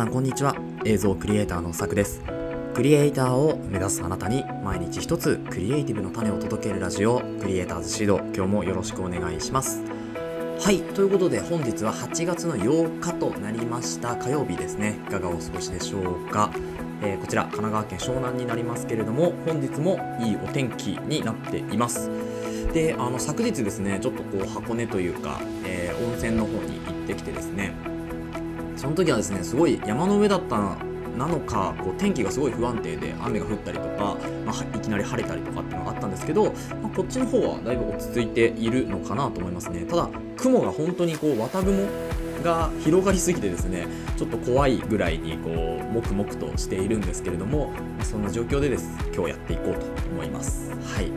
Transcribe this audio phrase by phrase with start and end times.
[0.00, 0.56] さんこんにちは。
[0.86, 2.22] 映像クリエイターのさくです。
[2.72, 8.16] クリエイターを目指すあなたに毎日一つクリエイティブの種を届けるラジオクリエイターズシード。
[8.34, 9.82] 今日もよろしくお願いします。
[10.58, 10.80] はい。
[10.80, 14.16] ということで本日は8月の8日となりました。
[14.16, 14.98] 火曜日ですね。
[15.06, 16.50] いかがお過ごしでしょうか、
[17.02, 22.10] えー、こちら神奈川県湘南になりますけれども本日もいいお天気になっています。
[22.72, 27.99] であの昨日ですねちょっとこう箱根というか、えー、温泉の方に行ってきてですね
[28.80, 30.56] その時はですねすごい山の上だった
[31.18, 34.16] なのかこう天気がすごい不安定で雨が降ったりとか、
[34.46, 36.44] まあ、いきなり晴れたりとかっていうのがあったんですけど、
[36.80, 39.84] まあ、こっちの方はだいぶ落ち着いているのかなと思いますね。
[39.84, 40.08] ただ
[40.38, 41.86] 雲が本当にこう綿雲
[42.42, 50.70] が広がりすぎてですねちょっと怖いぐらいにこうもくもくとしているんですけれどもそんな状況でです今日やっていこうと思います。
[50.70, 51.10] はい。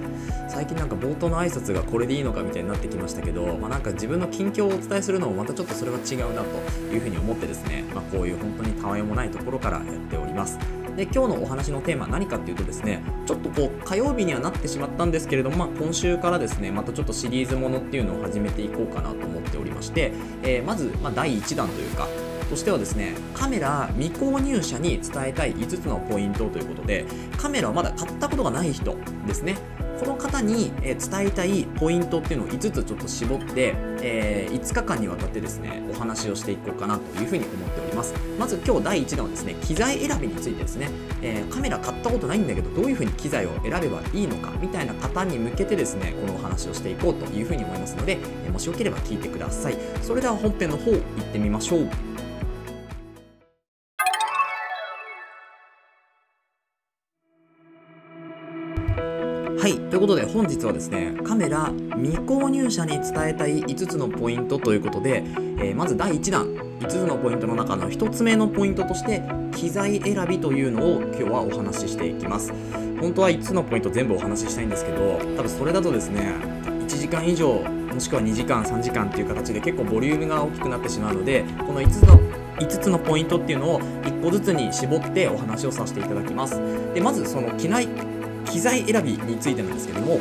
[0.50, 10.60] 最近なんか冒頭の挨拶がこれでいいのかみたいになってきましたけど、まあ、なんか自分の近況をお伝えするのもまたちょっとそれは違うなというふうに思ってですね、まあ、こういう本当にたわいもないところからやっております。
[10.96, 20.12] で今日のお話のテーマ何かっていうとですねちょっとこう火曜日にはなってしまったんですけれども、まあ、今週からですねまたちょっとシリーズものっていうのを始めていこうかなと思っておりまして、
[20.44, 22.08] えー、まず、ま第1弾というか
[22.50, 27.06] としてはですねカメラ未購入者に伝えたい5つのポイントということで
[27.38, 29.58] カメラをまだ買ったことがない人ですね。
[30.00, 37.83] この方に伝えたいポイントっていうのを5つちょっと絞って、えー、5日間にわたってですねお話をしていこうかなというふうに思っております。
[37.94, 38.14] ます。
[38.40, 40.90] まず今日第1弾はですね機材選びについてですね、
[41.22, 49.78] えー、カメラ買ったことないんだけどどういうふうに機材を選べばいいのかみたいな方に向けてですねこのお話をしていこうというふうに思いますので、えもしよければ聞いてください。
[50.02, 52.13] それでは本編の方行ってみましょう。
[59.64, 65.24] はい、ということで本日はですねカメラ未購入者に伝えたい5つのポイントということで、
[65.58, 66.48] えー、まず第1弾
[66.82, 69.22] 5つのポイントの中の1つ目のポイントとして
[69.56, 72.52] 機材選びというのを今日はお話ししていきます。
[73.00, 76.36] 本当は5つのポイント全部お話ししたいんですけど多分それだとですね
[76.68, 82.20] 1時間以上もしくは2時間3時間っていう形で結構ボリュームが大きくなってしまうのでこの5つの
[82.60, 86.62] 5つのポイントっていうのを1個ずつに絞ってお話をさせていただきます。
[86.94, 87.88] でまずその機内
[88.46, 90.20] 機材選びについてなんですけども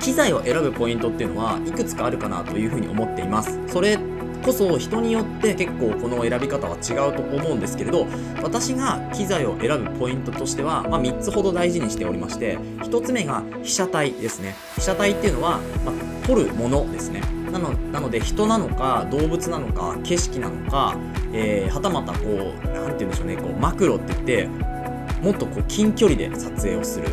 [0.00, 3.58] 機材を選ぶポイントっていうのはいくつかあるかなというふうに思っています。
[3.68, 3.98] それ
[4.42, 8.06] こそ人によって結構この選び方は違うと思うんですけれど
[8.42, 14.56] 私が機材を選ぶポイントとしては、まあ、3つほど大事にしておりまして1つ目が被写体ですね。
[14.74, 17.22] 被写体っていうのは、まあ、撮るものですね。
[17.52, 20.96] なのなので人なのか動物なのか景色なのか、
[21.34, 23.36] えー、はたまたこう何て言うんでしょうね。
[23.36, 24.48] こうマクロって言って
[25.22, 27.06] もっとこう近距離で撮影をする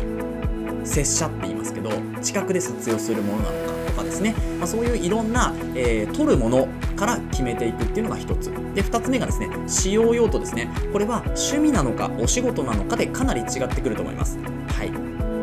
[0.84, 1.90] 拙者って言いますけど
[2.20, 8.50] 近くで撮影をするものなのかとかですね、まあ、そういういろんな、えー、撮るものから決めていくっていうのが1つ。
[8.74, 10.68] で2つ目がですね使用用途ですね。
[10.92, 14.38] これは趣味なのかお仕事なのかでかなり違ってくると思います。
[14.68, 14.92] はい。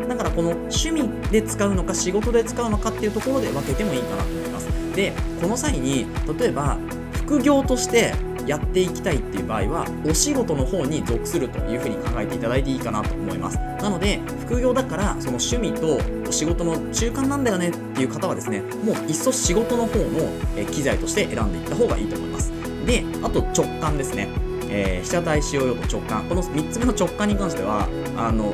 [0.08, 4.68] だからこの趣味で使うのか仕事で使うのかっていうところで分けてもいいかなと思います。
[4.94, 6.06] でこの際に
[6.38, 6.76] 例えば
[7.12, 8.14] 副業として
[8.48, 13.58] やっていきたいっていう場合はお仕事の方に属するというふうに考えていただいていいかなと思います。
[13.58, 22.50] なので副業だからその趣味とお仕事の中間なんだよねっていう方はですねもういっそ仕事の方の機材として選んでいった方がいいと思います。
[22.86, 24.28] であと直感ですね。
[24.70, 26.24] えー、被写体使用用途直感。
[26.28, 27.86] この3つ目の直感に関しては
[28.16, 28.52] あの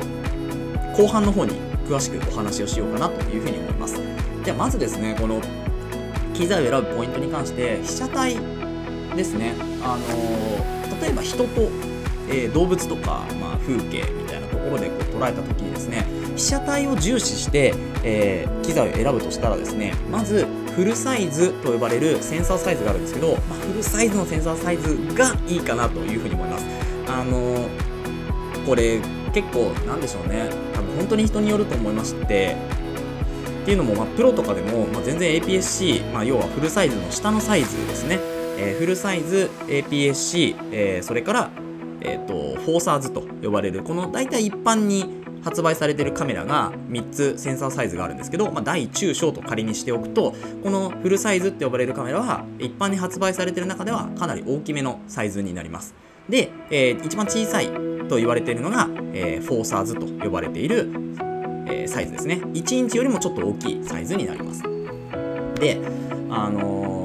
[0.95, 1.55] 後半の方に
[1.87, 3.95] 詳しくお話をしようかなというふうに思います。
[4.43, 5.41] ではまずですねこの
[6.33, 8.54] 機材を選ぶポイントに関して被写体
[9.15, 11.69] ですね、あの、例えば人と、
[12.29, 16.05] えー、動物とか、まあ、風景みたいなところでこう捉えた時にですね
[16.35, 20.45] 被写体を重視して、えー、機材を選ぶとしたらですねまず
[20.75, 26.65] フルサイズと呼ばれるセンサーサイズがあるんですけど、まあ、フルサイズのセンサーサイズがいいかなというふうに思います。
[27.07, 27.69] あの
[28.65, 28.99] これ
[29.31, 30.49] 結構なんでしょうね。
[30.73, 32.57] 多分本当に人によると思いまして
[33.61, 38.34] っていうのも、まあ、プロとかでも、まあ、全然 APS-C、まあ、要はフルサイズの下のサイズですね。
[38.57, 41.51] えー、フルサイズ APS-C、えー、それから、
[42.01, 55.93] えーと、フォーサーズと呼ばれるこの大体一般に発売されてるカメラが3つセンサーサイズがあるんですけど、まあ、大中小と仮にしておくとこのフルサイズって呼ばれるカメラは一般に発売されてる中ではかなり大きめのサイズになります。
[56.27, 57.67] で、えー、一番小さい
[58.07, 60.89] と言われているのが、えー、フォーサーズと呼ばれている、
[61.67, 62.41] えー、サイズですね。
[62.53, 64.63] 1インチよりもちょっと大きいサイズになります。
[65.59, 65.79] で
[66.31, 67.04] あの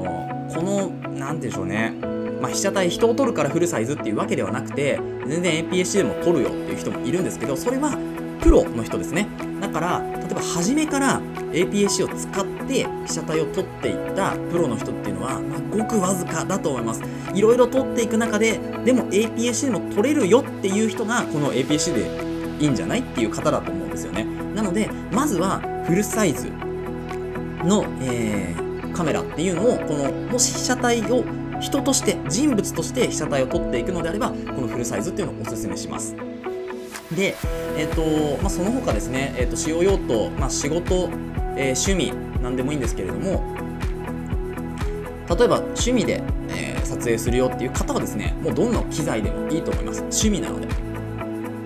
[0.53, 1.93] この何でしょうね。
[2.41, 7.97] まあ、被写体人を撮るからフルサイズっていうわけではなくて全然 APS-C でも撮るよっていう人もいるんですけどそれは
[8.41, 9.27] プロの人ですね。
[9.61, 11.21] だから例えば初めから
[11.51, 17.01] APS-C を使って被写体を撮っていったプロの人っていうのは、まあ、ごくわずかだと思います。
[17.33, 22.09] いろいろ撮っていく中ででも APS-C でも撮れるよっていう人がこの APS-C で
[22.59, 24.25] いいんじゃないっていう方だと思うんですよね。
[24.55, 26.49] なのでまずはフルサイズ
[27.63, 28.60] の、えー、
[28.91, 31.23] カメラっていうのをこのもし被写体を
[31.59, 36.15] 人として人物として被写体を撮っていくのであればこのフルサイズっていうのをおすすめします。
[37.15, 37.35] で、
[37.77, 41.09] えっ、ー、とまあ、その他ですね、えーと、使用用途、まあ、仕事、
[41.57, 43.43] えー、趣味なんでもいいんですけれども
[45.29, 49.99] 例えば趣味で、えー、撮影するよっていう方はですねもうどんな機材でもいいと思います。
[50.01, 50.67] 趣味なので。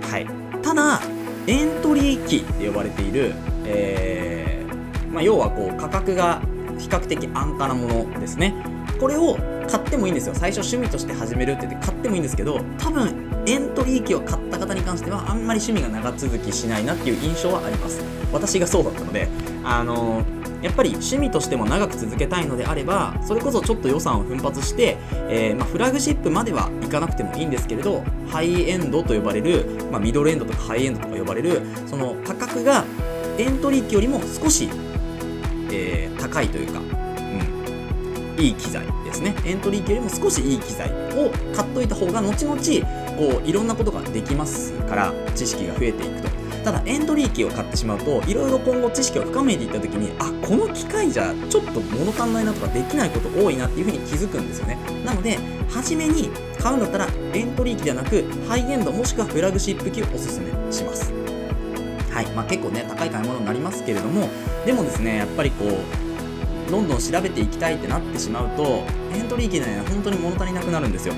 [0.08, 0.28] はい。
[0.62, 1.00] ただ
[1.48, 3.34] エントリー機って呼ばれている、
[3.66, 6.42] えーまあ、要はこう価格が
[6.80, 8.54] 比較的安価なものですね。
[9.00, 9.38] これを
[9.70, 10.36] 買ってもいいんですよ。
[10.36, 18.02] 最初趣味として始めるって言って買ってもいいんですけど多分エントリー機を買った方に関してはあんまり趣味が長続きしないなっていう印象はあります。
[18.32, 19.28] 私がそうだったので
[19.64, 24.98] あのー、やっぱり趣味としても長く続けたいのであればそれこそちょっと予算を奮発して、
[25.30, 32.84] えー、まあ、フラグシップまではいかなくてもいいんですけれどハイエンドと呼ばれる、まあ、ミドルエンドとかハイエンドとか呼ばれるその価格が
[33.38, 34.70] エントリー機よりも少し、
[35.72, 39.34] えー、高いというかうんいい機材ですね。
[39.46, 42.58] エントリー機よりも少しいい機材を買っといた方が後々
[43.18, 46.36] こういろんなことができますから知識が増えていくと。
[46.66, 54.80] ただエントリー機を買ってしまうといろいろ今後知識を深めていった時にあこの機械じゃちょっと物足んないなとかできないこと多いなっていうふうに気づくんですよね。
[55.06, 55.38] なので
[55.70, 61.25] 初めに買うんだったらエントリー機ではなくハイエンドもしくはフラグシップ機をおすすめします。
[62.16, 62.28] はい。
[62.28, 64.30] まあ、結構ね高い買い物になりますけれども
[64.66, 68.84] でもですねやっぱりこうどんどん調べていきたいってなってしまうと
[69.14, 71.14] エントリー機ね本当に物足りなくなるんですよ。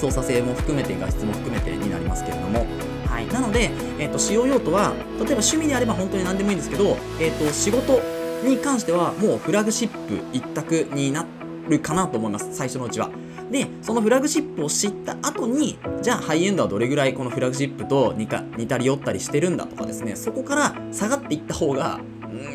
[0.00, 2.66] 操作性も含めて画質も含めてになりますけれども。
[3.06, 8.00] はい、なので、えーと、使用用途は例えば趣味であれば本当に何でもいいんですけど、えーと、仕事
[8.42, 11.26] に関してはもうフラグシップ一択にな
[11.68, 12.48] るかなと思います。
[12.54, 13.10] 最初のうちは。
[13.50, 22.00] でそのフラグシップを知った後にじゃあハイエンドはどれぐらいこのフラグシップと似か似たり寄ったりしてるんだとかですねそこから下がっていった方が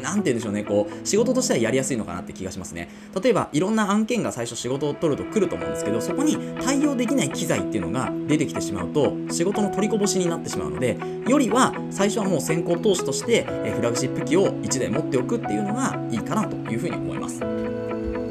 [0.01, 2.89] 何て言うんでしょうね、こう、仕事としてはやりやすいのかなって気がしますね。
[3.21, 10.97] 例えば、いろんな案件が最初仕事を取ると来ると思うんですけど、そこに対応できない機材っていうのが出てきてしまうと、仕事の取りこぼしになってしまうので、
[11.27, 17.67] よりは最初はもう先行投資として、えフラグシップ機を1台持っておくっていうのがいいかなというふうに思います。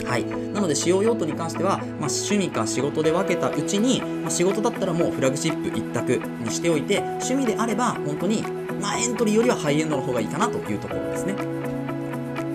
[0.07, 8.45] はい、なので使用用途に関しては、まあ、趣味か仕事で分けたうちに、まあ、仕事だったらもうフラグシップ一択にしておいて趣味であれば本当に
[8.81, 11.35] まあ、エントリーよりはハイエンドの方がいいかなというところですね。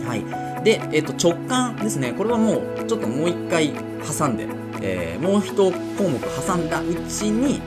[0.05, 0.63] はい。
[0.63, 2.13] で、えっ、と、直感ですね。
[2.13, 3.73] これはもう、ちょっともう一回
[4.17, 4.47] 挟んで、
[4.81, 7.61] えー、もう一項目挟んだうちに、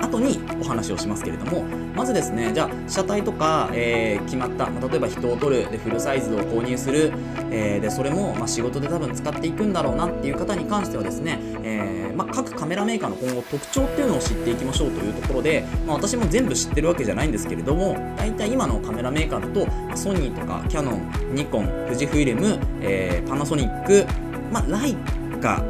[0.00, 7.12] 後にお話をしますけれどもまずですねじゃあ車体とか、えー、決まった、まあ、例えば人を撮るでフルサイズを購入する、
[7.50, 24.06] えー、でそれも、まあ、仕事で多分使っていくんだろうなっていう方に関してはですね、えー、まあ、各カメラメーカーの今後特徴っていうのを知っていきましょうというところで、ま私も全部知ってるわけじゃないんですけれども大体今のカメラメーカーだと、ソニーとかキャノンニコン富士フイレム、えパナソニック、
[24.50, 24.96] まあ、ライ
[25.40, 25.62] カ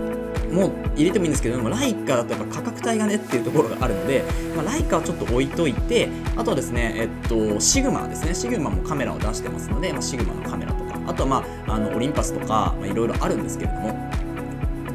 [0.52, 8.34] も入れてもいいんですけどもライカだとやっぱ価格帯がねっていうところがあるので、まあ、ライカはちょっと置いといてあとはですねえっとシグマですね。
[8.34, 14.22] シグマもカメラを出してますので、まあ、シグマのカメラとかあとはまああのオリンパスとかいろいろあるんですけれども。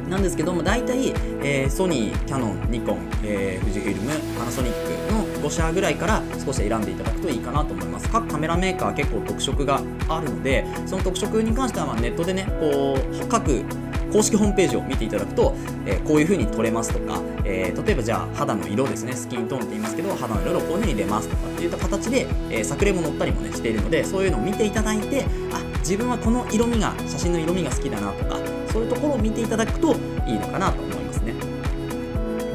[0.08, 8.08] なんですけども大体、えー、ソニー、キャノン、ニコン、えー、富士フィルム、パナソニックの5社ぐらいから少し選んでいただくといいかなと思います。
[8.08, 13.62] 各カメラメーカー結構特色があるのでその特色に関してはまネットでねこう各
[14.12, 15.54] 公式ホームページを見ていただくと、
[15.86, 28.38] えー、こういう風に撮れますとか、えー、例えばじゃあ肌の色ですねスキントーンって言いますけど肌の色をこういう風に出ますとかっていった形で、え、作例も載ったりもねしているのでそういうのを見ていただいてあ自分はこの色味が写真の色味が好きだなとか
[28.72, 29.94] そういうところを見ていただくと
[30.26, 31.34] いいのかなと思いますね。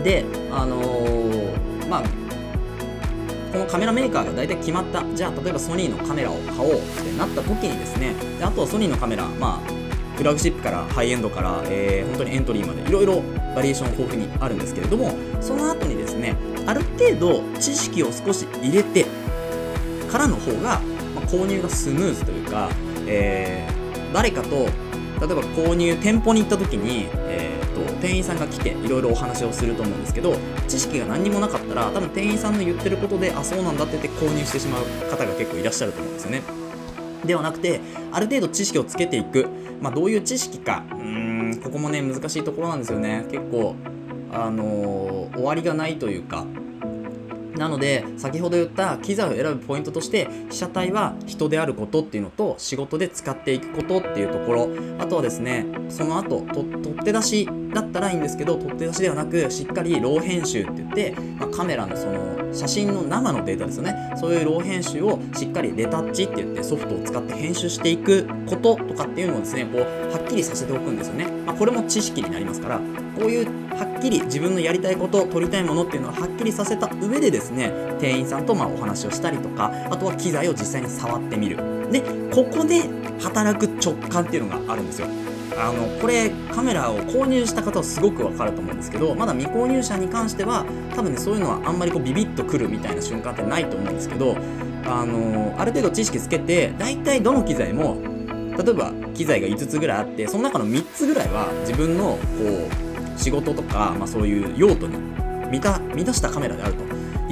[0.03, 0.77] であの、
[1.89, 2.23] まあ
[3.53, 9.82] このカメラメーカーが大体決まったじゃあ例えばソニーのカメラを買おうってなった時にですねであとはソニーのカメラまあ
[10.15, 13.21] フラグシップからハイエンドから、えー、本当にエントリーまでいろいろ
[13.55, 19.05] バリエーション豊富にあるんですけれどもその後にですねある程度知識を少し入れて
[20.11, 22.69] からの方が、まあ、購入がスムーズというか、
[23.07, 24.67] えー、誰かと
[25.25, 30.35] 例えば購入店舗に行った時に、えーと、店員さんが来ていろいろお話をすると思うんですけど
[30.67, 36.62] 知識が何にもなかったら多分店員さんの言ってることであそうなんだって言って購入してしまう方が結構いらっしゃると思うんですよね。
[37.25, 37.79] ではなくて
[38.11, 39.47] ある程度知識をつけていく。
[39.81, 40.83] まあ、どういう知識か。
[40.91, 43.25] うんここもね難しいところなんですよね。
[43.29, 43.75] 結構
[44.31, 46.45] あのー、終わりがないというか。
[47.57, 54.69] なので先ほど言った機材を選ぶポイントとして被写体は人であることっていうのと仕事で使っていくことっていうところ。
[54.99, 64.13] あとはですねその後と取って出しだったらいいんですけど取って出しではなくしっかりロー編集って言って、まあ、カメラのその写真の生のデータですよね。
[64.15, 69.81] そういうロー編集をしっかりレタッチって言ってソフトを使って編集していくこととかっていうのをですねこう
[70.11, 72.83] はっきりさせておくんですよね、まあ、これも知識になりますからこ
[73.21, 73.45] ういう
[73.75, 81.57] はっきり自分のやりたいこと撮りたいものっていうのをはっきりさせた上でですね店員さんとまお話をしたりとかあとは機材を実際に触ってみる。
[81.91, 82.83] でここで
[83.19, 85.07] 働く直感っていうのがあるんですよ。
[85.57, 94.35] あのこれカメラを購入した方はすごくわかると思うんですけどまだ未購入者に関しては多分ねそういうのはあんまりこうビビッとくるみたいな瞬間ってないと思うんですけど
[94.85, 97.97] あのある程度知識つけて大体どの機材も
[98.57, 102.19] 例えば機材が5つぐらいあってその中の3つぐらいは自分のこ
[103.15, 104.97] う仕事とか、まあ、そういう用途に
[105.49, 106.83] 満た満たしたカメラであると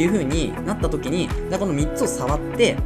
[0.01, 2.77] いう風になった時にこの3つを触って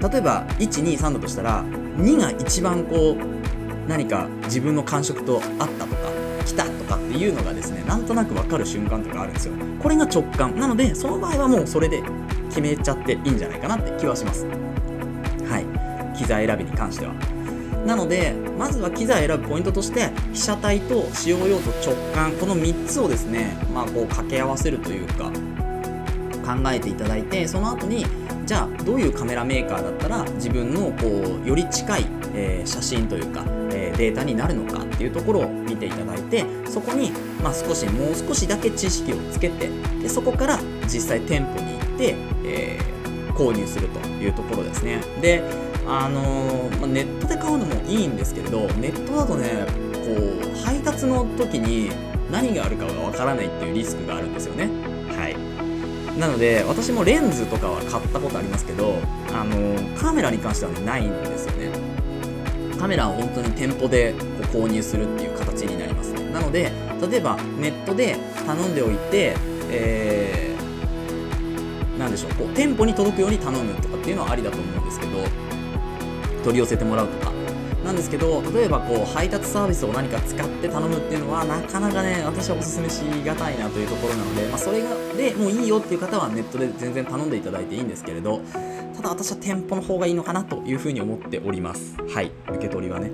[0.00, 6.10] 例えば123だとしたら2が一番こう何か自分の感触と合ったとか
[6.44, 9.54] 来たとかっていうのがですねなんとなく分かる瞬間とかあるんですよ。
[9.80, 10.58] これが直感。
[10.58, 12.02] なのでその場合はもうそれで
[12.48, 14.46] 決めちゃっていいんじゃないかなって気はします。
[14.46, 15.58] は
[16.14, 16.16] い。
[16.16, 17.12] 機材選びに関しては。
[17.84, 22.32] なのでまずは機材選ぶポイントとして被写体と使用用途直感。
[22.32, 25.30] この3つをですねまあこう掛け合わせるというか
[26.46, 28.06] 考えていただいてその後に
[28.46, 33.44] じゃあどういうカメラメーカーだったら自分のこうより近い、えー、写真というか
[33.96, 37.10] データになるのかっていうところを見ていただいてそこに、
[37.42, 39.68] まあ、少しもう少しだけ知識をつけて
[40.02, 45.00] でそこから実際店舗に行って、えー、購入するというところですね。
[45.20, 45.42] で
[45.88, 51.90] あのー、まあ、ネットで買うのもいいんですけれどネットだとねこう配達の時に
[52.30, 54.68] 何があるかがわからないっていうリスクがあるんですよね。
[55.16, 55.36] はい。
[56.18, 58.96] なので私もレンズとかは買ったことありますけど
[59.32, 61.95] あの、カメラに関してはねないんですよね。
[62.78, 64.12] カメラを本当に店舗で
[64.52, 66.72] こう購入するっていう形になりますなので
[67.10, 68.16] 例えばネットで
[68.46, 69.34] 頼んでおいて、
[69.70, 75.12] えー、なんでしょうこう店舗に届くように頼むとかっていうのはありだと思うんですけど
[76.44, 77.36] 取り寄せてもらうとか。
[77.86, 88.40] なんですけど例えばこう配達サービスを何か使って頼むっていうのはなかなかね私はおすすめしがたいなというところなので、まあ、それがでもういいよっていう方はネットで全然頼んでいただいていいんですけれど
[88.96, 91.96] ただ私は店舗の方がいいのかなというふうに思っております。
[92.08, 93.10] はい受け取りはね。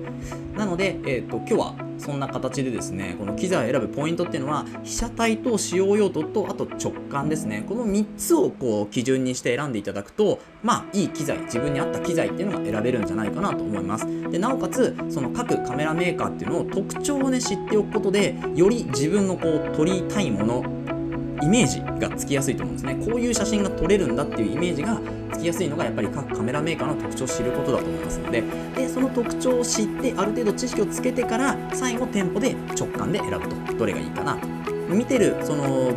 [0.56, 7.64] なので、えーと、今日はそんな形でですねこの機材を選ぶポイントっていうのは被写体と使用用途とあと直感ですね。
[7.68, 14.06] この3つをこう基準にして選んでいただくとまあいい機材自分に合った機材っていうのが選べるんじゃないかなと思います。
[14.30, 20.81] でなおかつその各カメラメーカーっていうのを特徴をね知っておくことでより自分のこう撮りたいもの
[21.42, 22.94] イメージがつきやすいと思うんですね。
[23.04, 25.00] こういう写真が撮れるんだっていうイメージが
[25.32, 28.42] つきやすいのがやっぱり各カメラメーカーの特徴を知ることだと思いますので。
[28.76, 33.74] でその特徴を知ってある程度知識をつけてから最後店舗で直感で選ぶと。
[33.76, 34.38] どれがいいかな
[34.88, 35.92] 見てるその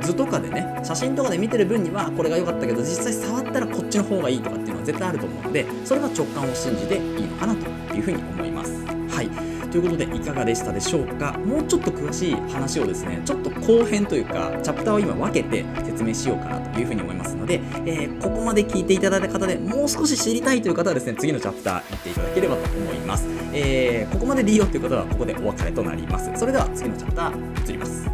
[0.00, 8.72] 図とかでね写真とかで見てる分にはこれが良かったけど実際触ったらこっちの方がいいとかっていうのは絶対あると思うのでそれは直感を信じていいのかなというふうに思います。
[9.14, 9.51] はい。
[9.72, 11.32] ということでいかがでしたでしょうか？
[11.38, 17.54] もうちょっと詳しい話をですねちょっと後編というかチャプターを今分けて説明しようかなというふうに思いますので、
[17.86, 28.10] えー、ここまで聞いていただいた方でもう少し知りたいという方はですね次のチャプター行っていただければと思います、えー、ここまででいいよという方はここでお別れとなりますそれでは次のチャプター移ります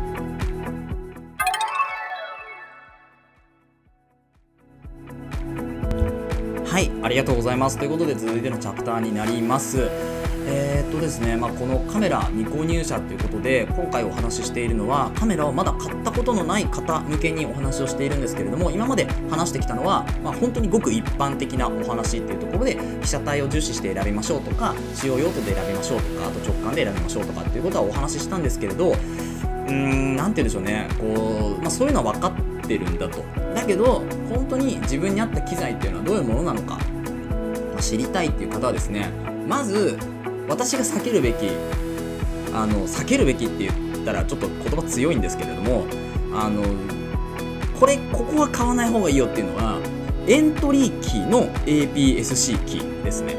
[6.65, 7.77] はい、ありがとうございます。
[7.77, 9.89] ということで続いてのチャプターになります。
[10.51, 33.23] えー、っとですね、まあ、このカメラ未購入者ということで今回お話ししているのはカメラをまだ買ったことのない方向けにお話をしているんですけれども今まで話してきたのは、まあ、本当にごく一般的なお話っていうところで被写体を重視して選びましょうとか使用用途で選びましょうとかあと直感で選びましょうとかっていうことはお話ししたんですけれどうーん何て言うんでしょうねこう、まあ、そういうのは分かってるんだと。
[33.55, 36.79] だけど本当に自分に合った機材っていうのはどういうものなのか、
[37.75, 39.11] ま、知りたいっていう方はですね
[39.47, 39.99] まず
[40.49, 41.49] 私が避けるべき
[42.55, 45.87] あの避けるべきって言ったらちょっと言葉強いんですけれども
[46.35, 46.63] あの
[47.79, 49.81] これここは買わない方がいいよっていうのは
[50.27, 53.37] エントリー機の APS-C 機ですね。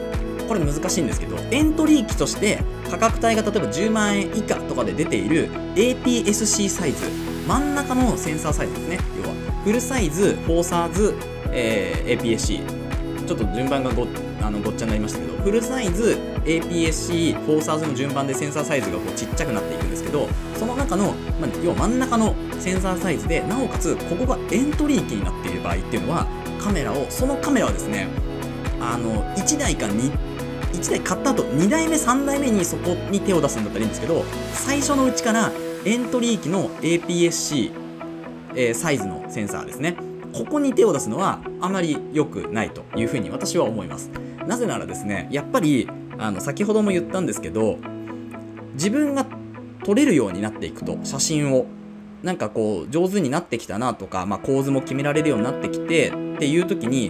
[0.48, 7.06] これ難しいんですけどエントリー機として価格帯が例えば10万円以下とかで出ている APS-C サイズ
[7.48, 9.00] 真ん中のセンサーサイズですね。
[9.22, 11.16] 要はフルサイズフォーサーズ、
[11.52, 12.62] えー、APS-C
[13.28, 14.08] ちょっと順番がご
[14.42, 26.28] あのごっちゃになりましたけどフルサイズ APS-C、フォーサーズの順番でセンサーサイズがこうちっちゃくなっていくんですけどその中の、まあ、要は真ん中のセンサーサイズでなおかつここがエントリー機になっている場合っていうのは
[26.62, 28.08] カメラをそのカメラはですね
[28.82, 30.12] あの1台か2
[30.74, 35.52] 1台買った後2台目3台目にそこに手を出すんだったらいいんですけど最初のうちから
[35.86, 37.72] エントリー機の APS-C、
[38.56, 39.96] えー、サイズのセンサーですね。
[40.34, 44.12] ここに手を出すのはあまり良くないというふうに私は思います。
[44.46, 47.80] なぜならですねやっぱりあの先ほども言ったんですけど
[48.74, 49.26] 自分が
[49.86, 51.66] 撮れるようになっていくと写真を
[52.22, 57.10] なんかこう上手になってきたなとか、まあ、構図も決められるようになってきてっていう時に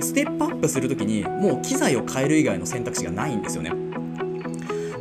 [0.00, 3.72] ステップアップする時にもう機材を変える以外の選択肢がないんですよね。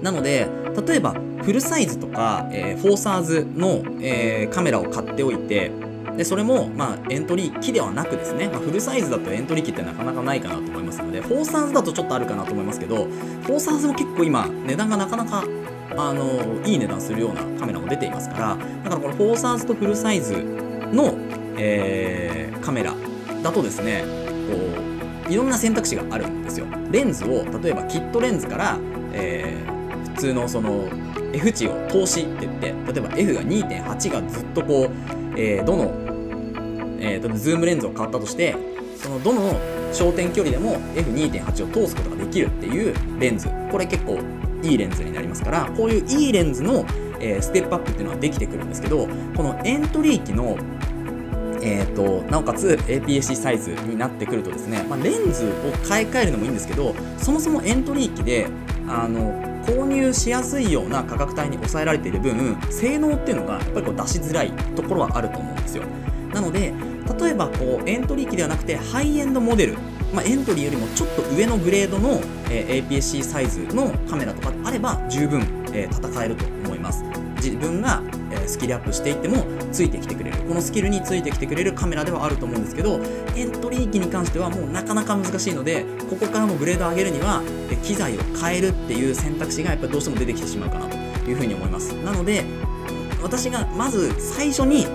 [0.02, 0.48] なので
[0.88, 5.72] 例えばフルサイズとか、えー、フォーサーズの、えー、カメラを買っておいて
[6.18, 15.44] でそれも、まあ、エントリー機ではなくですね、まあ、フルサイズだとエントリー機ってなかなかないかなと思いますので、フォーサーズだとちょっとあるかなと思いますけど、フォーサーズも結構今、値段がなかなか、
[15.98, 20.34] あのいい値段するようなカメラも出ていますから、だからこのフォーサーズとフルサイズ
[20.92, 21.18] の、
[21.58, 22.94] えー、カメラ
[23.44, 24.04] だとですね、
[24.50, 26.68] こう、いろんな選択肢があるんですよ。
[26.92, 28.78] レンズを、例えばキットレンズから、
[29.14, 30.88] えー、普通のその
[31.34, 34.90] F 値を通しって言って、例えば F が2.8がずっとこう、
[35.38, 36.05] えー、どの
[37.00, 38.56] えー、ズームレンズを買ったとして
[38.98, 39.54] そのどの
[39.92, 43.50] 焦点距離でも F2.8 を通すことができるっていうレンズ。
[43.72, 44.20] これ結構
[44.64, 46.86] いいレンズになりますからこういういいレンズの、
[47.20, 50.58] えー、ステップアップっていうのはできてくるんですけどこのエントリー機の
[51.62, 55.50] えーと、なおかつ APS-C サイズになってくるとですね、まあ、レンズを
[55.88, 58.48] 買い替えるのもいいんですけどそもそもエントリー機で
[58.88, 59.34] あの
[59.66, 65.84] 購入しやすいような価格帯に抑えられている分性能っていうのがやっぱりこう出しづらいところはあると思うんですよ。
[66.36, 66.74] なので
[67.20, 69.78] 例えばこうエントリー機ではなくてハイエンドモデル、
[70.14, 77.06] まあ、エントリーよりもちょっと上のグレードの、え、APS-C サイズのカメラとかあれば十分、え、戦えると思います。
[77.38, 78.02] 自分が、
[78.32, 80.38] え、スキルアップしていってもついてきてくれる。
[80.40, 83.00] このスキルについてきてくれるカメラではあると思うんですけど
[83.36, 90.98] エントリー機に関してはもうなかなか難しいのでここからもグレードを上げるには、え機材を変えるっていう選択肢がやっぱどうしても出てきてしまうかなと
[91.30, 91.94] いうふうに思います。
[92.04, 92.44] なので
[93.24, 94.86] 私がまず最初に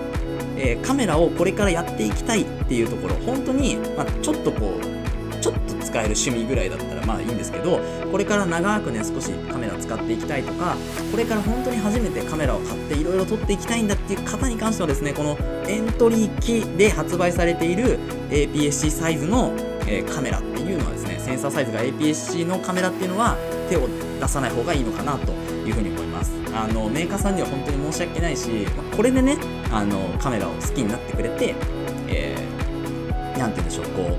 [0.63, 7.79] えー、カメラをこれからやっていきたいっていうところ本当に、まあ、ちょっとこうちょっと使える趣味ぐらいだったらまあいいんですけど
[8.11, 10.75] これから長くね少しカメラ使っていきたいとか
[11.09, 17.97] これから本当に初めてカメラを買っていろいろ撮っていきたいんだっていう方に関してはですねこのエントリー機で発売されている
[18.29, 19.53] APS-C サイズの、
[19.87, 23.35] えー、カメラっていうのはですねセンサーサイズが APS-C のカメラっていうのは
[23.67, 23.87] 手を
[24.19, 26.31] 出さない方がいいのかなというふうに思います。
[26.53, 29.37] あのメーカーさんには本当に申し訳ないし、これでね
[29.71, 31.55] あのカメラを好きになってくれて、
[32.07, 34.17] えー、て言うんでしょうこ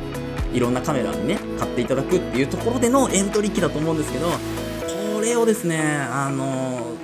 [0.52, 5.78] ういろんなカメラにね買っていただくっていうところでのエントリー機だと思うんですけどこれをですね
[6.10, 6.96] あの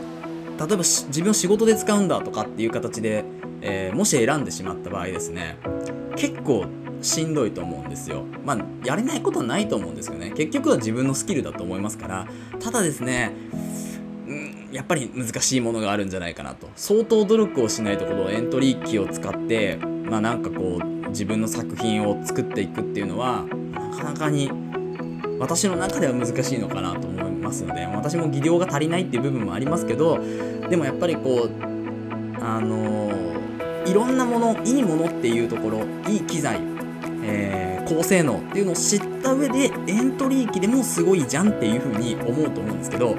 [0.58, 3.24] 例えば自分を仕事で使うんだとかっていう形で、
[3.60, 5.56] えー、もし選んでしまった場合ですね
[6.16, 6.66] 結構
[7.00, 8.24] しんどいと思うんですよ。
[8.44, 10.32] まあ、やれないことはないと思うんですよね。
[10.32, 12.26] 結局は自分のスキルだと思いますから、
[12.58, 13.32] ただですね、
[14.72, 16.68] やっぱり難しいものがあるんじゃないかなと。
[16.76, 24.50] 相当努力をしないとこのエントリー機を使ってまあなんかこう自分の作品を作っていくっていうのはなかなかに
[25.38, 30.18] 私の中では難しいのかなと思いますので私も技量が足りないっていう部分もありますけど
[30.68, 33.12] でもやっぱりこうあの
[33.86, 36.60] いろんなものいいものっていうところいい機材、
[37.24, 43.16] えー、高性能っていうのを知った上でエントリー機でもすごいじゃんっていう風に思うと思うんですけど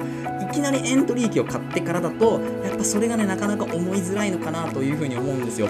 [0.50, 5.68] きなりエントリー機を買ってからだとやっぱそれがねなかなか思いづらいのかなというふうに思うんですよ。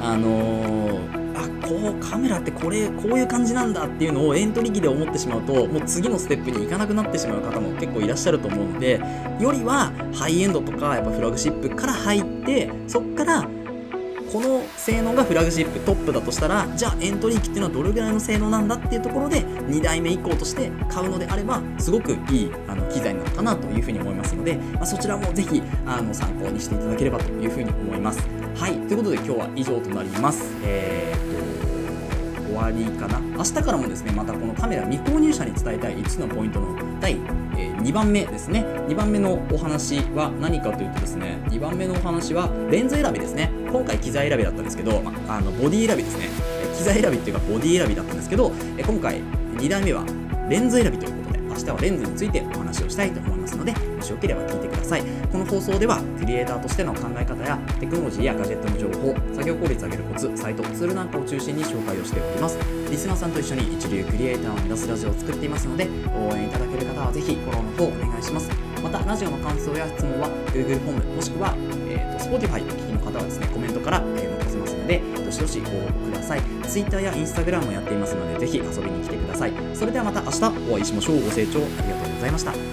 [0.00, 9.00] あのー、あこうカメラってこれこういう感じなんだっていうのをエントリー機で思ってしまうともう次のステップに行かなくなってしまう方も結構いらっしゃると思うので
[9.38, 13.48] よりはハイエンドとかやっぱフラグシップから入ってそっから
[14.32, 28.26] この性能がフラグシップトップだとしたらじゃあエントリー機っていうのはどれぐらいの性能なんだっていうところで2代目以降として買うのであればすごくいいあの機材なのかなというふうに思いますので、まあ、そちらもぜひあの参考にしていただければというふうに思います。
[28.56, 30.50] はいということで今日は以上となります。
[30.62, 31.31] えー、
[32.52, 33.18] 終わりかな。
[33.20, 38.64] 明日からもですねまたこのカメラ未購入者に伝えたい5つのポイントの第2番目ですね。
[38.88, 43.50] 2番目のお話は何かというとですね2番目のお話はレンズ選びですね。
[43.70, 46.52] 今回機材選びだったんですけど、まあ、のボディ選びですね。
[46.76, 48.50] 機材選びっていうかボディ選びだったんですけど
[48.84, 49.20] 今回
[49.56, 50.04] 2台目は
[50.48, 55.02] レンズ選びということで明日はレンズについてお話をしたいと思いますのでもしよければ聞いてください。
[55.30, 62.58] この放送ではクリエイターとしての考え方やテクノロジーやガジェットの情報作業効率を上げるコツサイトツールなんかを中心に紹介をしております。
[62.90, 68.50] リスナーさんと一緒に一流クリエイターを目指すラジオを作っていますので応援いただける方はぜひフォローの方お願いします。
[68.82, 71.54] またラジオの感想や質問は Google フォームもしくは、
[71.88, 76.42] えー、と Spotify お聞きの方はですねコメントから、えー、残せますのでどしどしご応募ください。
[76.66, 79.52] Twitter や Instagram もやっていますのでぜひ遊びに来てください。
[79.74, 81.22] それではまた明日お会いしましょう。
[81.22, 82.71] ご清聴ありがとうございました。